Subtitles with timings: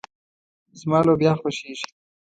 [0.79, 1.87] زما لوبيا خوښيږي.